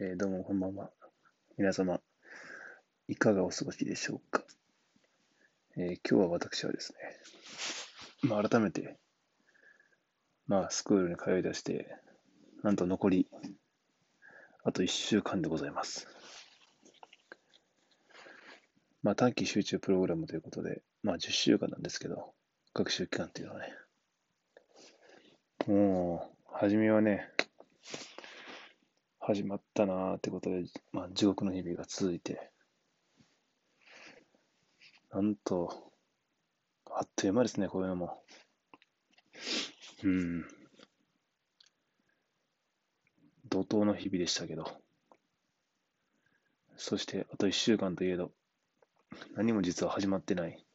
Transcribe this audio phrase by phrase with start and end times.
[0.00, 0.90] えーどうもこんばんは。
[1.58, 2.00] 皆様、
[3.08, 4.42] いかがお過ごしでしょうか？
[5.76, 6.94] えー今日は私はです
[8.22, 8.96] ね、まあ、改めて、
[10.46, 11.94] まあ、スクールに通い出して、
[12.62, 13.28] なんと残り、
[14.64, 16.08] あと1週間でございます。
[19.02, 22.32] まあ、短期集中プログラムということで、まあ、10週間なんですけど、
[22.72, 23.74] 学習期間っていうのはね、
[25.66, 27.28] もう、初めはね、
[29.24, 32.50] 始まったなーってことで、まあ、地獄の日々が続いて、
[35.12, 35.92] なんと、
[36.90, 38.20] あっという間ですね、こういうのも。
[40.02, 40.44] うん。
[43.48, 44.66] 怒涛の日々でしたけど。
[46.76, 48.32] そして、あと1週間といえど、
[49.36, 50.66] 何も実は始まってない。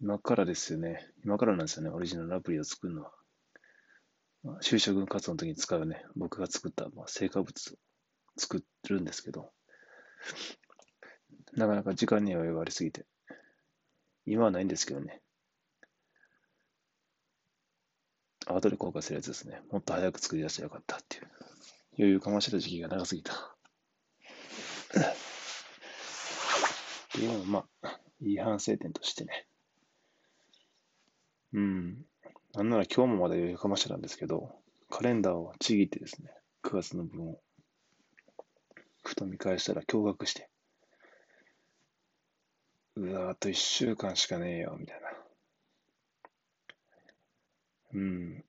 [0.00, 1.06] 今からですよね。
[1.22, 3.12] 今からなんですよね、オリジナルアプリを作るのは。
[4.60, 7.76] 就職活動の時に使うね、僕が作った、まあ、成果物を
[8.36, 9.52] 作るんですけど、
[11.54, 13.06] なかなか時間には余裕がありすぎて、
[14.26, 15.20] 今はないんですけどね。
[18.46, 19.60] 後で後悔するやつですね。
[19.70, 21.30] もっと早く作り出してよかったっていう。
[21.98, 23.32] 余裕かましてた時期が長すぎた。
[23.32, 23.36] っ
[27.12, 29.46] ていうのも、まあ、いい反省点としてね。
[31.52, 32.06] うん。
[32.54, 34.50] なんなら今日もまだ余裕かましてたんですけど、
[34.90, 36.30] カレンダーをちぎってですね、
[36.62, 37.40] 9月の分を、
[39.02, 40.50] ふと見返したら驚愕して、
[42.96, 45.08] うわ、あと1週間しかねえよ、みたいな。
[47.94, 48.44] うん。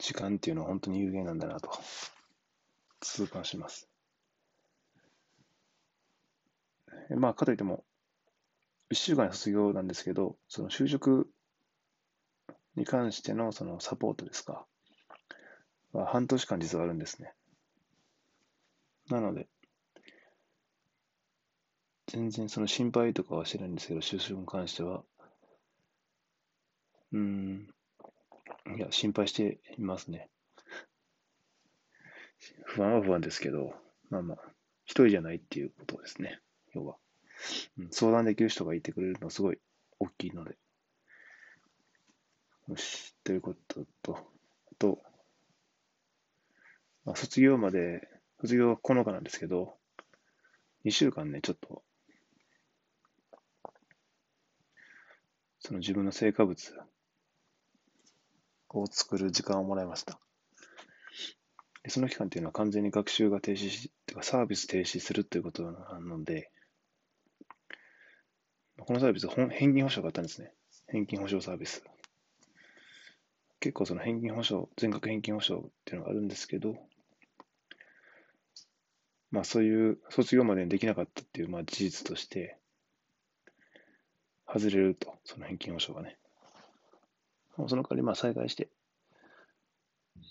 [0.00, 1.70] 時間っていうのは本当に有限なんだなと、
[3.00, 3.88] 痛感します。
[7.16, 7.84] まあ、かといっても、
[8.90, 11.30] 1週間卒業なんですけど、その就職
[12.80, 14.66] に関してのそのサポートですか、
[15.92, 17.34] は半年間実はあるんですね。
[19.10, 19.48] なので、
[22.06, 25.04] 全然その心配とかはしてないんですけど、就職に関しては、
[27.12, 27.68] うん、
[28.76, 30.30] いや、心配していますね。
[32.64, 33.74] 不安は不安ですけど、
[34.08, 34.38] まあまあ、
[34.84, 36.40] 一人じゃないっていうことですね、
[36.74, 36.96] 要は。
[37.78, 39.58] うん相談できる人がいてくれるのはすごい
[39.98, 40.56] 大きいので。
[42.70, 45.02] よし、ということと、あと、
[47.04, 48.08] まあ、卒業まで、
[48.40, 49.74] 卒業は9日なんですけど、
[50.84, 51.82] 2週間ね、ちょっと、
[55.58, 56.72] その自分の成果物
[58.68, 60.20] を作る時間をもらいました。
[61.82, 66.52] でその期間っていうのは完全に学習が停止し、てかサービス停止するということなので、
[68.78, 70.52] このサービス、返金保証があったんですね。
[70.86, 71.82] 返金保証サービス。
[73.60, 76.76] 結構その返金保証、全額返金保証っていうのがあるんですけど、
[79.30, 82.56] まあそういう卒業までにできなかったっていうまあ事実として、
[84.46, 86.16] 外れると、その返金保証がね。
[87.68, 88.68] その代わりまあ再開して、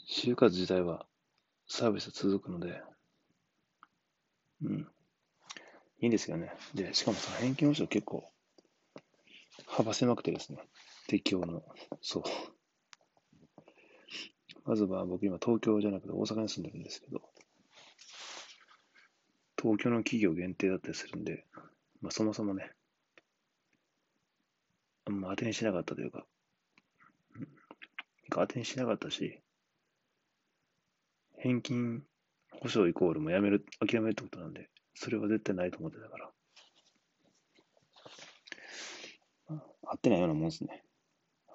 [0.10, 1.06] 就活自体は
[1.68, 2.82] サービスは続くので、
[4.64, 4.88] うん。
[6.02, 6.52] いいんですよね。
[6.74, 8.30] で、しかもその返金保証結構
[9.68, 10.58] 幅狭くてですね、
[11.08, 11.64] 適用の、
[12.02, 12.24] そう。
[14.66, 17.22] まずは僕今東京じゃなくて大阪に住んでるんですけど、
[19.62, 21.46] 東京の企業限定だったりするんで、
[22.02, 22.72] まあそもそもね、
[25.06, 26.26] あんま当てにしなかったというか、
[27.36, 27.48] うん
[28.32, 29.42] 当てにしなかったし、
[31.38, 32.04] 返金
[32.62, 36.32] 保証イコールもやめる、諦めるってことなんで、それは絶対ないと思ってたから、
[39.50, 40.84] あ合ってないようなもんですね。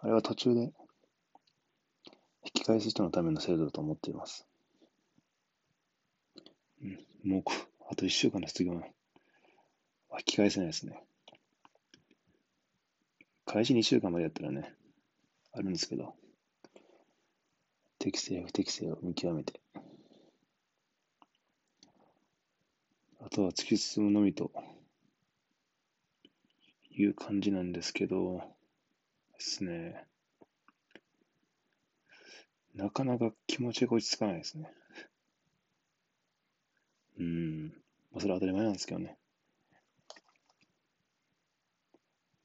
[0.00, 0.72] あれは途中で
[2.54, 4.46] き返す人のための制度だと思っています。
[6.82, 7.42] うん、もう、
[7.90, 11.02] あと1週間の卒業は引き返せないですね。
[13.44, 14.74] 開始2週間までやったらね、
[15.52, 16.14] あるんですけど、
[17.98, 19.60] 適正、不適正を見極めて、
[23.20, 24.50] あとは突き進むのみと
[26.90, 28.42] いう感じなんですけど、
[29.32, 30.06] ですね。
[32.74, 34.68] なかなか気持ちが落ち着かないですね。
[37.18, 37.66] うん。
[37.68, 39.16] まあ、それは当たり前なんですけどね。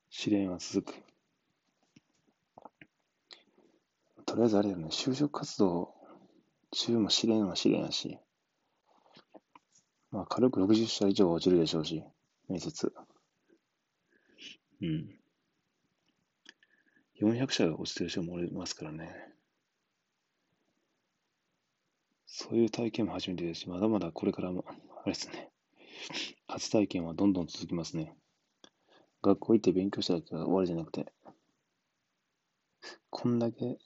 [0.09, 1.09] 試練は続く。
[4.25, 5.95] とりあえずあれよね、就職活動
[6.71, 8.19] 中も試練は試練やし、
[10.11, 12.03] まあ軽く60社以上は落ちるでしょうし、
[12.47, 12.93] 面接。
[14.81, 15.19] うん。
[17.15, 19.38] 400社が落ちてる人もおりますからね。
[22.41, 24.63] そういう体験も初めてですし、まだまだこれからも、
[25.03, 25.51] あれですね。
[26.47, 28.15] 初体験はどんどん続きますね。
[29.21, 31.11] 学校行って勉強しただけが終わりじゃなくて、
[33.09, 33.77] こんだけ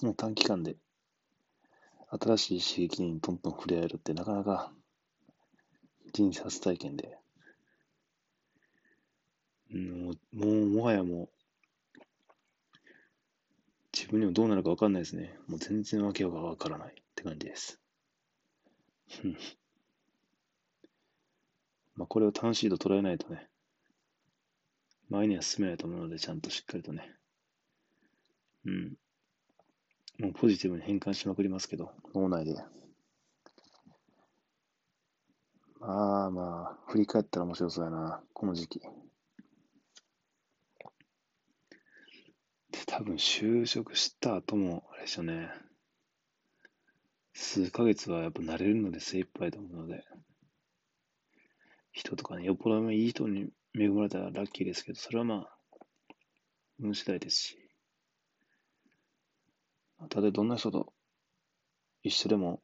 [0.00, 0.76] の短期間で
[2.20, 4.72] 新しい刺激にどんどん触れ合えるってなかなか
[6.12, 7.18] 人生初体験で、
[9.72, 11.28] もう、もうもはやもう、
[13.92, 15.36] 自分にもどうなるか分かんないですね。
[15.48, 17.80] もう全然わけが分からないって感じです。
[21.94, 23.48] まあこれを楽しいと捉えないとね、
[25.08, 27.14] 前には進めないと思うので、ちゃんとしっかりとね、
[28.64, 28.96] うん。
[30.18, 32.54] もうポジティブに変換しまくりますけど、脳内で。
[35.80, 38.80] まあまあ、振り返ったら面白そうやな、この時期。
[38.80, 38.88] で、
[42.86, 45.50] 多分就職した後も、あれでしょうね。
[47.34, 50.04] 数ヶ月はやっぱ慣れるので精一杯と思うので、
[51.92, 55.58] 人とかね、よっぽどいい人に恵まれたらラッキーですけど、それはまあ、
[56.80, 57.58] 運次第ですし。
[60.08, 60.92] ただどんな人と
[62.02, 62.62] 一緒でも、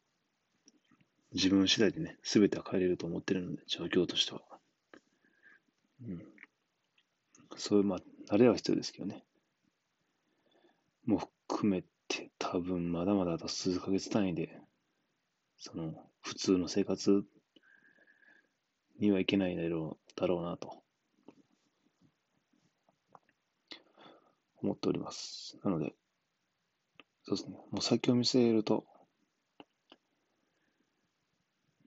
[1.32, 4.40] 自分次第でね、すべては変えれると思ってるので、状況としては。
[6.02, 6.26] うん。
[7.56, 7.98] そういう、まあ、
[8.34, 9.24] 慣れは必要ですけどね。
[11.04, 11.18] も
[11.48, 11.88] 含めて、
[12.38, 14.60] 多分まだまだあと数ヶ月単位で、
[15.58, 17.24] その、普通の生活
[19.00, 20.82] にはいけないだろうだろうなと
[24.62, 25.58] 思っております。
[25.64, 25.94] なので、
[27.24, 28.84] そうですね、もう先を見据えると、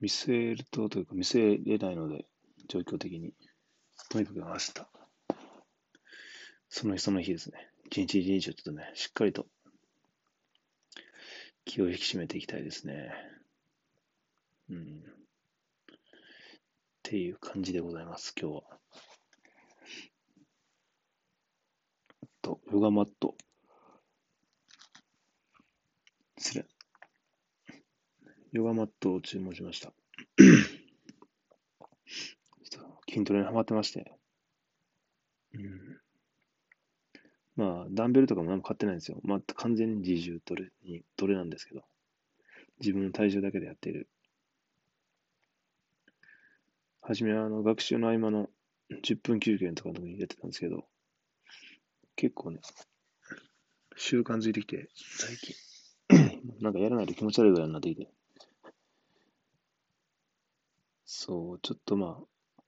[0.00, 2.26] 見据えるとというか見据えれないので、
[2.68, 3.32] 状況的に。
[4.10, 4.72] とにかく明日、
[6.68, 9.46] その日その日ですね、一日一日をちょっとね、しっかりと
[11.64, 13.12] 気を引き締めていきたいですね。
[14.68, 14.78] うん。
[14.78, 15.94] っ
[17.02, 18.62] ていう感じでございます、今日は。
[22.42, 23.36] と、ヨガマット。
[26.38, 26.66] 失礼。
[28.52, 29.92] ヨガマットを注文しました。
[33.08, 34.12] 筋トレにハマってまして。
[35.54, 36.00] うん。
[37.56, 39.20] まあ、ダンベルとかも何も買ってないんですよ。
[39.24, 41.82] まあ、完全に自重トレに、トレなんですけど。
[42.80, 44.08] 自分の体重だけでやっている。
[47.00, 48.48] はじめは、あの、学習の合間の
[49.02, 50.84] 10分休憩とかの時にやってたんですけど、
[52.16, 52.60] 結構ね、
[53.96, 55.54] 習慣づいてきて、最近、
[56.60, 58.08] なんかやらないと気持ち悪いぐらいになってきて。
[61.04, 62.62] そう、ちょっとまあ、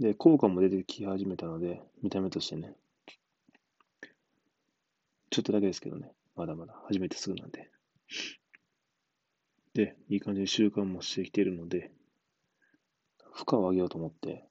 [0.00, 2.74] で、効果も出てき始めたので、見た目としてね。
[5.38, 7.70] ちょっとだけですけどね、まだまだ初めてすぐなんで。
[9.72, 11.92] で、いい感じに習慣もしてきているので、
[13.32, 14.44] 負荷を上げようと思って、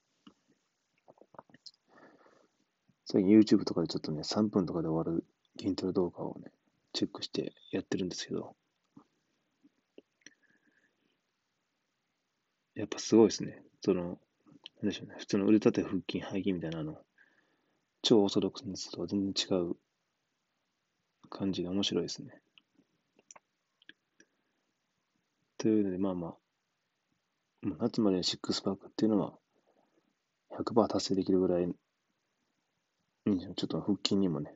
[3.03, 5.25] 最近 YouTube とかでちょっとね、3分とかで終わる
[5.59, 6.53] 筋トレ動画をね、
[6.93, 8.55] チェックしてやってるんですけど、
[12.75, 13.61] やっぱすごいですね。
[13.81, 14.21] その、
[14.81, 15.15] なんでしょうね。
[15.17, 16.97] 普通の腕立て、腹筋、背筋みたいなの、
[18.03, 19.75] 超オーソドックスと全然違う
[21.29, 22.41] 感じが面白いですね。
[25.57, 26.35] というので、まあまあ、
[27.79, 29.33] 夏までシックスパックっていうのは
[30.51, 34.55] 100%達成できるぐらい、ちょっと腹筋にもね、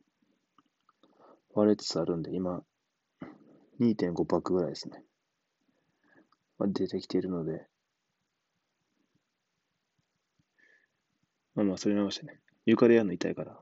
[1.53, 2.63] 割れつつあるんで、今、
[3.79, 5.03] 2.5パックぐらいですね。
[6.57, 7.65] まあ、出てきているので、
[11.55, 13.59] まあまあ、それ直してね、床でやるの痛いから、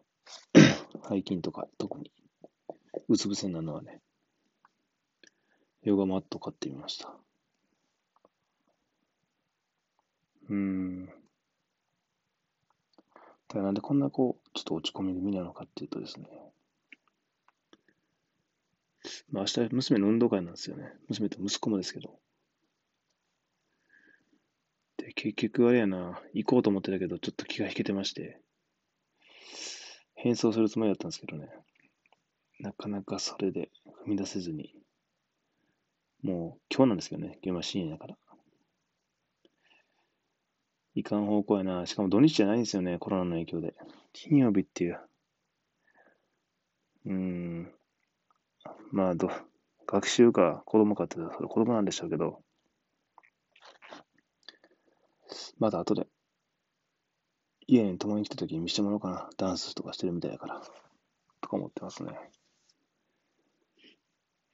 [1.09, 2.11] 背筋とか特に、
[3.07, 4.01] うつ伏せになるのはね、
[5.83, 7.15] ヨガマット買ってみました。
[10.49, 11.05] うーん。
[13.47, 16.27] だなんでこんなこう、ちょっと落ち込み気味なのかっていうとですね、
[19.31, 20.91] まあ明日娘の運動会なんですよね。
[21.07, 22.19] 娘と息子もですけど。
[24.97, 28.41] で、結局あれやな、行こうと思ってたけど、ちょっと気が引けてまして、
[30.15, 31.47] 変装するつもりだったんですけどね、
[32.59, 33.71] なかなかそれで
[34.05, 34.73] 踏み出せずに、
[36.21, 38.17] もう今日なんですけどね、現場深夜だから。
[40.95, 41.85] いかん方向やな。
[41.85, 43.73] しかも土日じゃないんですよね、コロナの影響で。
[44.11, 44.99] 金曜日っていう。
[47.05, 47.73] うーん。
[48.91, 49.29] まあ、ど、
[49.87, 52.41] 学習か子供かってそれ子供なんでしょうけど、
[55.59, 56.07] まだ後で、
[57.67, 59.29] 家に共に来た時に見せてもらおうかな。
[59.37, 60.61] ダンスとかしてるみたいだから。
[61.41, 62.11] とか思ってますね。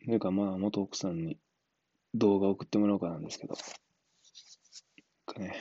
[0.05, 1.39] それかまあ、元奥さんに
[2.13, 3.55] 動画送ってもらおうかなんですけど。
[5.25, 5.55] かね、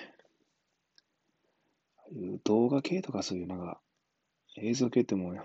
[1.97, 3.81] ああいう動画系とかそういうなんか、
[4.57, 5.37] 映像系ってもう、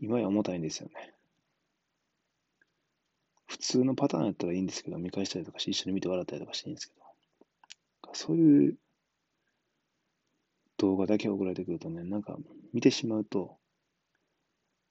[0.00, 1.14] 今や重たいんですよね。
[3.46, 8.78] 普通のパターンやったらいいんですけど、見返したりとかして、一緒に見て笑ったりとかしていいんですけど、そういう
[10.76, 12.36] 動画だけ送られてくるとね、なんか
[12.74, 13.56] 見てしまうと、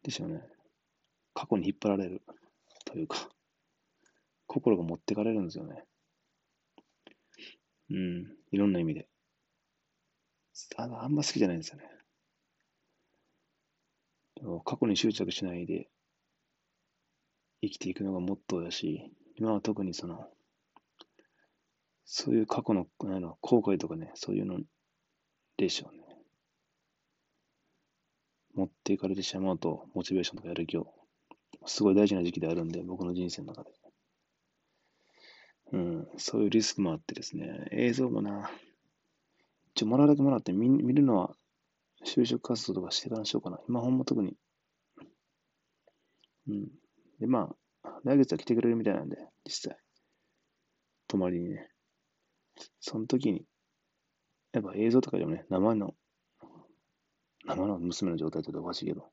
[0.01, 0.41] でしょうね、
[1.33, 2.21] 過去に引っ張られる
[2.85, 3.29] というか、
[4.47, 5.83] 心が持ってかれるんですよね。
[7.89, 9.07] うん、いろんな意味で。
[10.77, 11.89] ああんま好きじゃないんですよね。
[14.65, 15.89] 過去に執着しないで
[17.61, 20.27] 生きていくのがモットーだし、今は特にその、
[22.03, 24.59] そういう過去のあの後悔とかね、そういうの
[25.57, 26.03] でしょうね。
[28.53, 30.93] 持っていかれてしまうと、モチベーションとかやる気を、
[31.65, 33.71] すごい大事な時期であるんで、僕の人生の中で。
[35.71, 38.51] うん、そういうリスクもあってですね、映像もな、
[39.75, 41.35] 一応もらうだけもらって見見るのは
[42.05, 43.59] 就職活動とかしてからにしようかな。
[43.67, 44.35] 今ほんま特に。
[46.47, 46.67] うん。
[47.19, 49.77] で、まあ、来月は来てくれるみたいなんで、実際。
[51.07, 51.69] 泊まりにね。
[52.79, 53.45] その時に、
[54.51, 55.95] やっぱ映像とかでもね、生の、
[57.45, 59.09] 生の娘の状態っておかしいけど、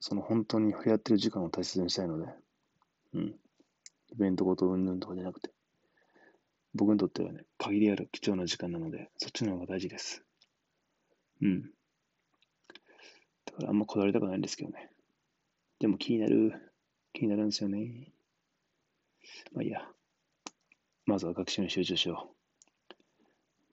[0.00, 2.26] その本当に触れ合ってる時間を大切にしたいので、
[3.14, 3.22] うん。
[4.10, 5.50] イベントごとうんぬんとかじゃなくて、
[6.74, 10.22] 僕にとってはね、限りある貴重な時間なので、そっちの方が大事です。
[11.42, 11.62] うん。
[13.46, 14.90] だからあんまこだわりたくないんですけどね。
[15.78, 16.72] でも気になる、
[17.12, 18.12] 気になるんですよね。
[19.52, 19.80] まあいいや。
[21.06, 22.38] まずは学習に集中しよう。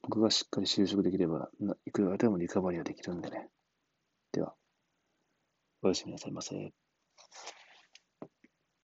[0.04, 1.50] 僕がしっかり就職できれば、
[1.86, 3.50] いくらでもリカバリーはできるんでね。
[4.32, 4.56] では、
[5.86, 6.85] おやすみなさいませ。